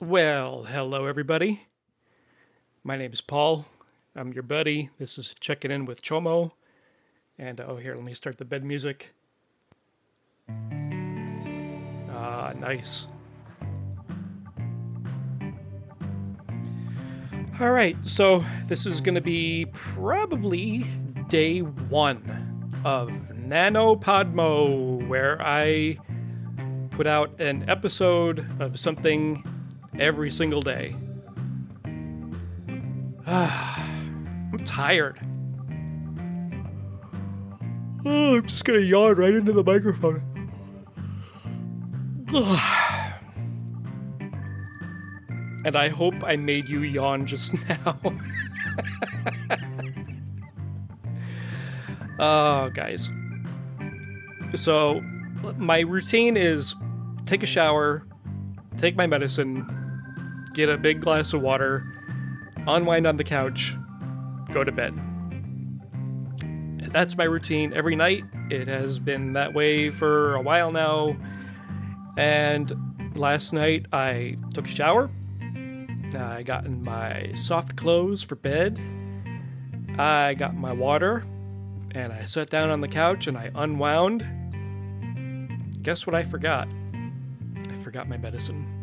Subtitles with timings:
[0.00, 1.68] Well, hello, everybody.
[2.82, 3.64] My name is Paul.
[4.16, 4.90] I'm your buddy.
[4.98, 6.50] This is Checking In with Chomo.
[7.38, 9.14] And oh, here, let me start the bed music.
[12.10, 13.06] Ah, nice.
[17.60, 20.84] All right, so this is going to be probably
[21.28, 25.98] day one of NanoPodmo, where I
[26.90, 29.44] put out an episode of something
[29.98, 30.96] every single day.
[33.26, 35.18] I'm tired.
[38.06, 40.22] Oh, I'm just gonna yawn right into the microphone.
[45.64, 47.98] and I hope I made you yawn just now.
[52.18, 53.08] oh, guys.
[54.54, 55.00] So,
[55.56, 56.74] my routine is
[57.24, 58.06] take a shower,
[58.76, 59.66] take my medicine,
[60.54, 61.84] get a big glass of water,
[62.66, 63.76] unwind on the couch,
[64.52, 64.94] go to bed.
[66.92, 68.24] That's my routine every night.
[68.50, 71.16] It has been that way for a while now.
[72.16, 72.72] And
[73.16, 75.10] last night I took a shower.
[76.16, 78.78] I got in my soft clothes for bed.
[79.98, 81.24] I got my water
[81.90, 84.24] and I sat down on the couch and I unwound.
[85.82, 86.68] Guess what I forgot?
[87.68, 88.73] I forgot my medicine.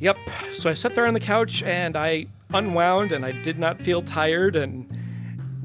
[0.00, 0.18] Yep.
[0.52, 4.02] So I sat there on the couch and I unwound and I did not feel
[4.02, 4.56] tired.
[4.56, 4.88] And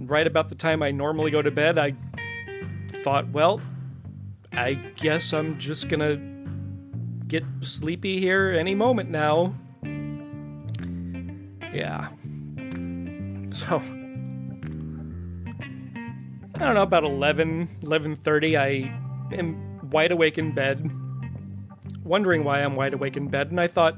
[0.09, 1.95] right about the time I normally go to bed, I
[3.03, 3.61] thought, well,
[4.53, 6.19] I guess I'm just gonna
[7.27, 9.53] get sleepy here any moment now.
[11.73, 12.09] Yeah.
[13.51, 13.77] So
[16.55, 20.89] I don't know about 11 11:30 I am wide awake in bed
[22.03, 23.97] wondering why I'm wide awake in bed and I thought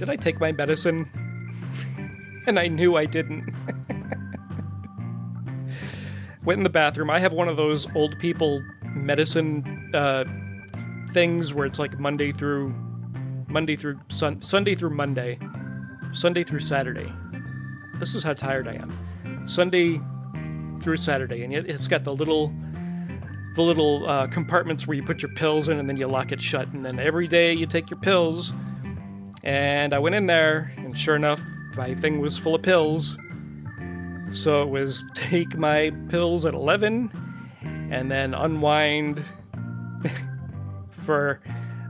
[0.00, 1.10] did I take my medicine?
[2.46, 3.54] and I knew I didn't.
[6.42, 7.10] Went in the bathroom.
[7.10, 10.24] I have one of those old people medicine uh,
[11.12, 12.74] things where it's like Monday through
[13.46, 15.38] Monday through sun, Sunday through Monday,
[16.12, 17.12] Sunday through Saturday.
[17.98, 19.46] This is how tired I am.
[19.46, 20.00] Sunday
[20.80, 22.54] through Saturday, and it's got the little
[23.54, 26.40] the little uh, compartments where you put your pills in, and then you lock it
[26.40, 26.68] shut.
[26.68, 28.54] And then every day you take your pills
[29.42, 31.42] and I went in there, and sure enough,
[31.76, 33.16] my thing was full of pills.
[34.32, 37.10] So it was take my pills at 11
[37.90, 39.24] and then unwind
[40.90, 41.40] for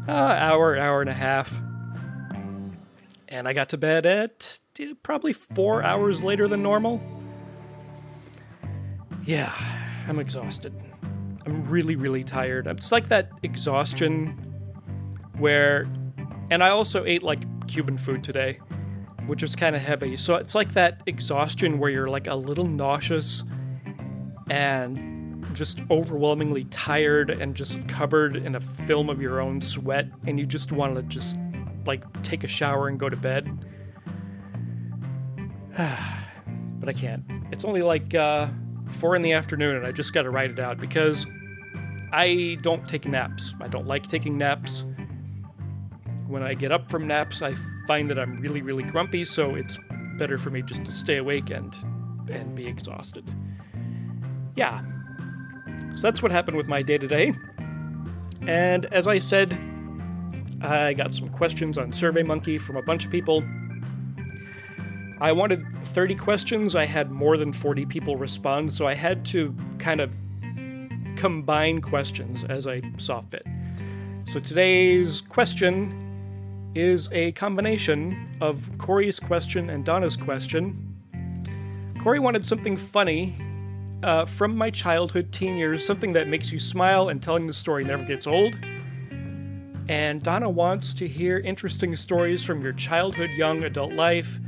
[0.06, 1.60] an uh, hour, hour and a half.
[3.28, 4.58] And I got to bed at
[5.02, 7.00] probably four hours later than normal.
[9.24, 9.52] Yeah,
[10.08, 10.74] I'm exhausted.
[11.46, 12.66] I'm really, really tired.
[12.66, 14.28] It's like that exhaustion
[15.38, 15.86] where
[16.50, 18.58] and I also ate like Cuban food today,
[19.26, 20.16] which was kind of heavy.
[20.16, 23.44] So it's like that exhaustion where you're like a little nauseous
[24.50, 30.38] and just overwhelmingly tired and just covered in a film of your own sweat and
[30.38, 31.36] you just want to just
[31.86, 33.48] like take a shower and go to bed.
[35.76, 37.22] but I can't.
[37.52, 38.48] It's only like uh,
[38.90, 41.26] four in the afternoon and I just got to write it out because
[42.12, 43.54] I don't take naps.
[43.60, 44.84] I don't like taking naps
[46.30, 47.54] when I get up from naps, I
[47.86, 49.78] find that I'm really, really grumpy, so it's
[50.16, 51.74] better for me just to stay awake and
[52.30, 53.24] and be exhausted.
[54.56, 54.82] Yeah.
[55.94, 57.34] So that's what happened with my day today.
[58.46, 59.58] And as I said,
[60.62, 63.42] I got some questions on SurveyMonkey from a bunch of people.
[65.20, 66.76] I wanted 30 questions.
[66.76, 70.10] I had more than 40 people respond, so I had to kind of
[71.16, 73.44] combine questions as I saw fit.
[74.30, 76.09] So today's question
[76.74, 80.86] is a combination of Corey's question and Donna's question.
[82.00, 83.34] Corey wanted something funny
[84.02, 87.84] uh, from my childhood teen years, something that makes you smile and telling the story
[87.84, 88.56] never gets old.
[89.88, 94.38] And Donna wants to hear interesting stories from your childhood, young adult life,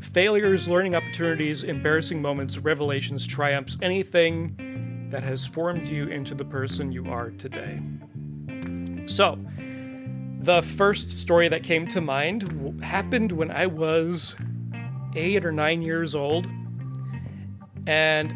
[0.00, 6.92] failures, learning opportunities, embarrassing moments, revelations, triumphs, anything that has formed you into the person
[6.92, 7.80] you are today.
[9.06, 9.38] So,
[10.44, 14.34] the first story that came to mind happened when I was
[15.16, 16.46] eight or nine years old.
[17.86, 18.34] And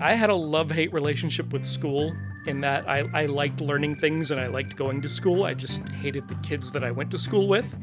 [0.00, 2.14] I had a love hate relationship with school
[2.46, 5.42] in that I, I liked learning things and I liked going to school.
[5.44, 7.74] I just hated the kids that I went to school with.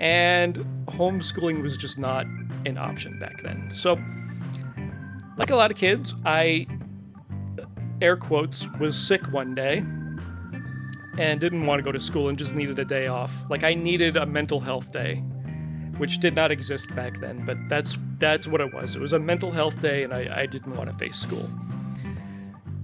[0.00, 0.56] And
[0.86, 2.26] homeschooling was just not
[2.66, 3.70] an option back then.
[3.70, 4.00] So,
[5.36, 6.66] like a lot of kids, I,
[8.02, 9.84] air quotes, was sick one day
[11.18, 13.32] and didn't want to go to school and just needed a day off.
[13.48, 15.16] Like I needed a mental health day,
[15.98, 18.96] which did not exist back then, but that's that's what it was.
[18.96, 21.48] It was a mental health day, and I, I didn't want to face school.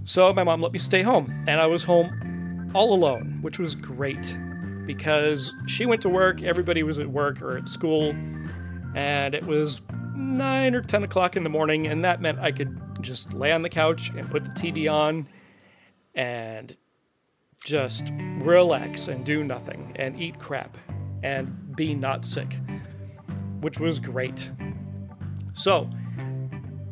[0.05, 3.75] So my mom let me stay home, and I was home all alone, which was
[3.75, 4.37] great
[4.87, 8.15] because she went to work, everybody was at work or at school,
[8.95, 9.83] and it was
[10.17, 13.63] nine or ten o'clock in the morning, and that meant I could just lay on
[13.63, 15.27] the couch and put the TV on
[16.15, 16.77] and
[17.65, 18.09] just
[18.39, 20.77] relax and do nothing and eat crap
[21.23, 22.57] and be not sick,
[23.61, 24.51] which was great.
[25.55, 25.91] So,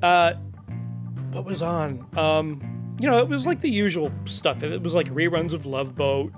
[0.02, 0.34] uh,
[1.32, 2.06] what was on?
[2.16, 4.62] Um, you know, it was like the usual stuff.
[4.62, 6.32] It was like reruns of Love Boat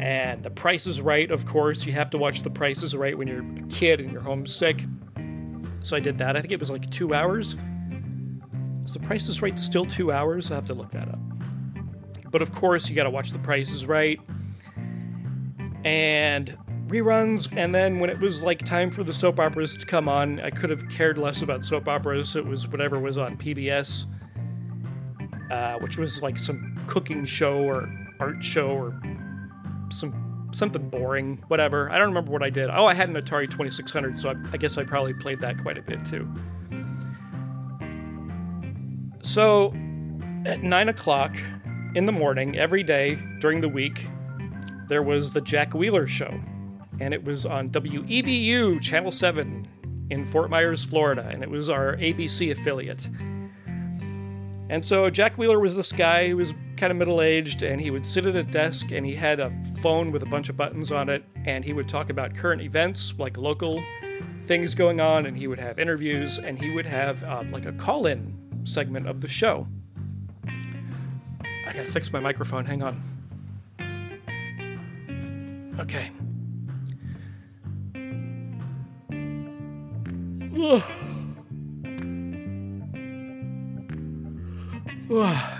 [0.00, 1.86] and The Price is Right, of course.
[1.86, 4.84] You have to watch The Price is Right when you're a kid and you're homesick.
[5.80, 6.36] So I did that.
[6.36, 7.56] I think it was like two hours.
[8.84, 10.50] Is The Price is Right still two hours?
[10.50, 11.18] I have to look that up.
[12.34, 14.18] But of course, you got to watch The Price is Right.
[15.84, 16.58] And
[16.88, 17.48] reruns.
[17.56, 20.50] And then when it was like time for the soap operas to come on, I
[20.50, 22.34] could have cared less about soap operas.
[22.34, 24.06] It was whatever was on PBS,
[25.52, 27.88] uh, which was like some cooking show or
[28.18, 29.00] art show or
[29.92, 31.88] some something boring, whatever.
[31.88, 32.68] I don't remember what I did.
[32.68, 35.78] Oh, I had an Atari 2600, so I, I guess I probably played that quite
[35.78, 36.28] a bit too.
[39.22, 39.68] So,
[40.46, 41.36] at nine o'clock,
[41.94, 44.08] in the morning every day during the week,
[44.88, 46.40] there was the Jack Wheeler Show,
[46.98, 49.68] and it was on WEVU Channel 7
[50.10, 53.08] in Fort Myers, Florida, and it was our ABC affiliate.
[54.70, 57.90] And so Jack Wheeler was this guy who was kind of middle aged, and he
[57.90, 60.90] would sit at a desk and he had a phone with a bunch of buttons
[60.90, 63.82] on it, and he would talk about current events, like local
[64.46, 67.72] things going on, and he would have interviews, and he would have uh, like a
[67.72, 69.68] call in segment of the show.
[71.74, 72.64] I gotta fix my microphone.
[72.64, 73.02] Hang on.
[75.80, 76.08] Okay.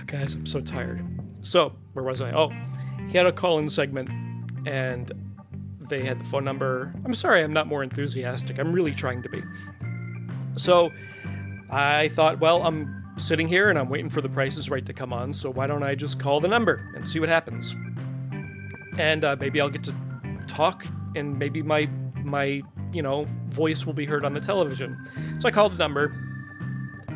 [0.07, 1.05] Guys, I'm so tired.
[1.41, 2.31] So, where was I?
[2.31, 2.49] Oh,
[3.09, 4.09] he had a call in segment
[4.65, 5.11] and
[5.89, 6.93] they had the phone number.
[7.03, 8.57] I'm sorry, I'm not more enthusiastic.
[8.57, 9.43] I'm really trying to be.
[10.55, 10.91] So,
[11.69, 14.93] I thought, well, I'm sitting here and I'm waiting for the Price is Right to
[14.93, 17.75] come on, so why don't I just call the number and see what happens?
[18.97, 19.93] And uh, maybe I'll get to
[20.47, 20.85] talk,
[21.15, 21.89] and maybe my
[22.23, 22.61] my
[22.93, 24.97] you know voice will be heard on the television.
[25.39, 26.13] So I called the number,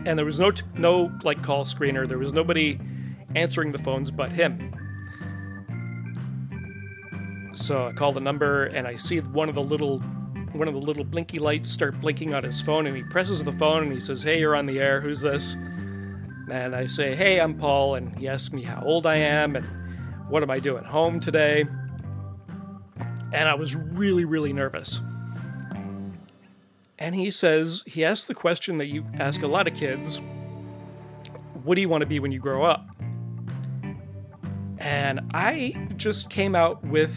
[0.06, 2.08] and there was no t- no like call screener.
[2.08, 2.80] There was nobody
[3.36, 4.76] answering the phones but him.
[7.56, 10.00] So I call the number, and I see one of the little
[10.54, 13.52] one of the little blinky lights start blinking on his phone, and he presses the
[13.54, 15.00] phone and he says, "Hey, you're on the air.
[15.00, 15.56] Who's this?"
[16.52, 19.66] And I say, Hey, I'm Paul, and he asks me how old I am and
[20.30, 21.66] what am I doing home today.
[23.32, 25.00] And I was really, really nervous.
[26.98, 30.20] And he says, he asked the question that you ask a lot of kids
[31.64, 32.86] What do you want to be when you grow up?
[34.80, 37.16] And I just came out with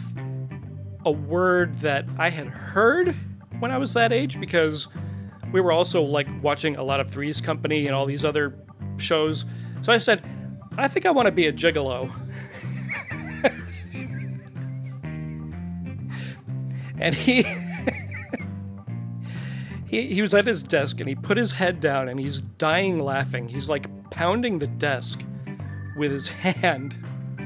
[1.05, 3.15] a word that I had heard
[3.59, 4.87] when I was that age because
[5.51, 8.57] we were also like watching a lot of Three's Company and all these other
[8.97, 9.45] shows.
[9.81, 10.23] So I said,
[10.77, 12.11] I think I want to be a gigolo.
[16.99, 17.43] and he,
[19.85, 22.99] he he was at his desk and he put his head down and he's dying
[22.99, 23.47] laughing.
[23.47, 25.23] He's like pounding the desk
[25.95, 26.95] with his hand,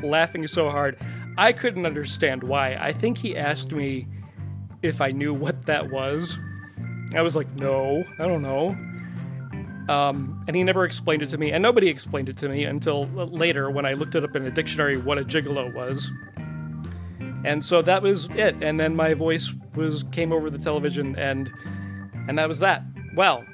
[0.03, 0.97] laughing so hard.
[1.37, 2.75] I couldn't understand why.
[2.75, 4.07] I think he asked me
[4.81, 6.37] if I knew what that was.
[7.13, 8.75] I was like, no, I don't know.
[9.89, 13.07] Um, and he never explained it to me, and nobody explained it to me until
[13.07, 16.11] later when I looked it up in a dictionary what a gigolo was.
[17.45, 18.55] And so that was it.
[18.61, 21.49] And then my voice was came over the television, and
[22.27, 22.83] and that was that.
[23.15, 23.45] Well,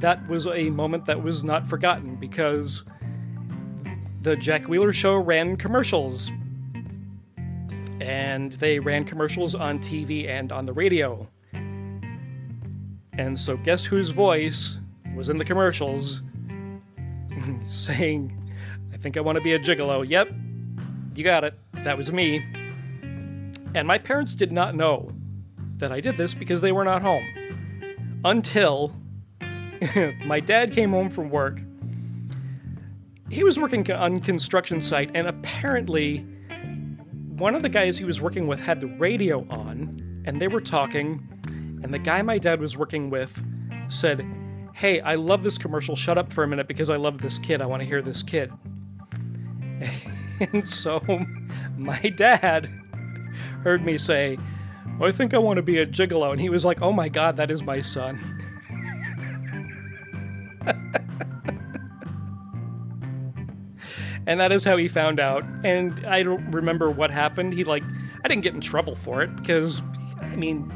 [0.00, 2.84] that was a moment that was not forgotten because
[4.22, 6.30] the Jack Wheeler show ran commercials.
[8.00, 11.28] And they ran commercials on TV and on the radio.
[11.52, 14.79] And so, guess whose voice
[15.20, 16.22] was in the commercials
[17.66, 18.32] saying,
[18.90, 20.02] I think I want to be a gigolo.
[20.08, 20.30] Yep,
[21.14, 21.58] you got it.
[21.82, 22.42] That was me.
[23.74, 25.12] And my parents did not know
[25.76, 27.22] that I did this because they were not home.
[28.24, 28.96] Until
[30.24, 31.60] my dad came home from work.
[33.28, 36.24] He was working on construction site, and apparently,
[37.36, 40.62] one of the guys he was working with had the radio on, and they were
[40.62, 41.28] talking.
[41.82, 43.44] And the guy my dad was working with
[43.88, 44.26] said,
[44.80, 45.94] hey, I love this commercial.
[45.94, 47.60] Shut up for a minute because I love this kid.
[47.60, 48.50] I want to hear this kid.
[50.54, 51.02] And so
[51.76, 52.64] my dad
[53.62, 54.38] heard me say,
[54.98, 56.32] I think I want to be a gigolo.
[56.32, 58.42] And he was like, Oh my God, that is my son.
[64.26, 65.44] and that is how he found out.
[65.62, 67.52] And I don't remember what happened.
[67.52, 67.84] He, like,
[68.24, 69.82] I didn't get in trouble for it because,
[70.22, 70.72] I mean,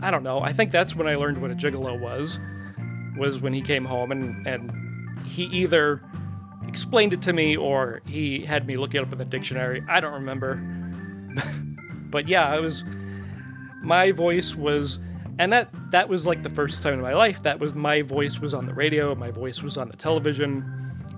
[0.00, 0.40] I don't know.
[0.40, 2.40] I think that's when I learned what a gigolo was,
[3.16, 4.70] was when he came home and, and
[5.26, 6.02] he either
[6.66, 9.84] explained it to me or he had me look it up in the dictionary.
[9.88, 10.54] I don't remember.
[12.10, 12.84] but yeah, it was
[13.82, 14.98] my voice was
[15.38, 18.38] and that that was like the first time in my life that was my voice
[18.38, 20.64] was on the radio, my voice was on the television,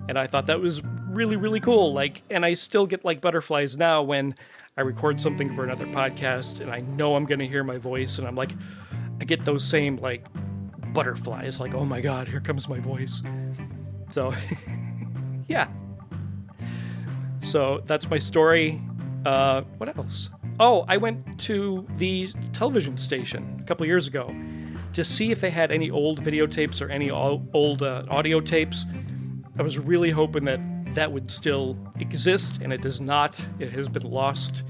[0.09, 1.93] and I thought that was really really cool.
[1.93, 4.35] Like and I still get like butterflies now when
[4.77, 8.17] I record something for another podcast and I know I'm going to hear my voice
[8.17, 8.51] and I'm like
[9.21, 10.25] I get those same like
[10.95, 13.21] butterflies like oh my god, here comes my voice.
[14.09, 14.33] So
[15.47, 15.67] yeah.
[17.43, 18.81] So that's my story.
[19.25, 20.29] Uh, what else?
[20.59, 24.33] Oh, I went to the television station a couple years ago
[24.93, 28.85] to see if they had any old videotapes or any old uh, audio tapes.
[29.59, 30.61] I was really hoping that
[30.95, 33.45] that would still exist, and it does not.
[33.59, 34.63] It has been lost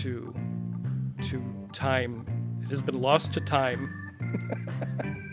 [0.00, 0.34] to
[1.28, 2.26] to time.
[2.62, 3.90] It has been lost to time.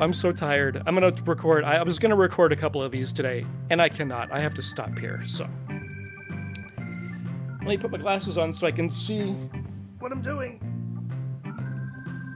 [0.00, 0.82] I'm so tired.
[0.86, 1.62] I'm gonna record.
[1.62, 4.32] I, I was gonna record a couple of these today, and I cannot.
[4.32, 5.22] I have to stop here.
[5.26, 5.46] So
[7.58, 9.32] let me put my glasses on so I can see
[9.98, 10.58] what I'm doing.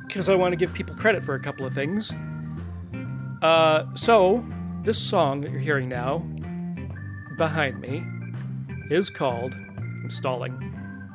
[0.06, 2.12] Because I want to give people credit for a couple of things.
[3.40, 4.44] Uh, so
[4.82, 6.18] this song that you're hearing now,
[7.38, 8.04] behind me,
[8.90, 9.54] is called.
[9.54, 10.60] I'm stalling.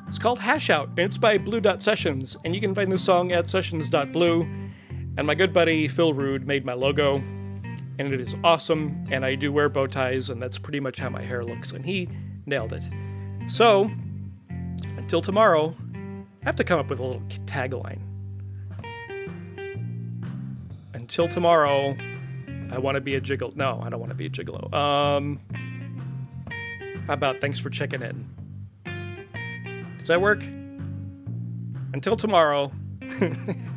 [0.07, 3.03] It's called Hash Out, and it's by Blue Dot Sessions, and you can find this
[3.03, 4.68] song at sessions.blue
[5.19, 9.03] and my good buddy Phil Rude made my logo, and it is awesome.
[9.11, 11.73] And I do wear bow ties, and that's pretty much how my hair looks.
[11.73, 12.07] And he
[12.45, 12.87] nailed it.
[13.47, 13.91] So,
[14.95, 17.99] until tomorrow, I have to come up with a little tagline.
[20.93, 21.97] Until tomorrow,
[22.71, 23.51] I want to be a jiggle.
[23.57, 24.73] No, I don't want to be a gigolo.
[24.73, 25.41] Um,
[27.07, 28.25] how about thanks for checking in?
[29.97, 30.43] Does that work?
[31.93, 32.71] Until tomorrow.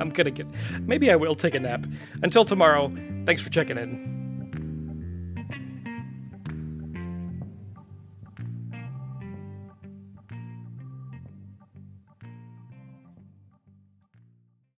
[0.00, 0.46] I'm gonna get.
[0.80, 1.86] Maybe I will take a nap.
[2.22, 2.92] Until tomorrow,
[3.24, 4.15] thanks for checking in.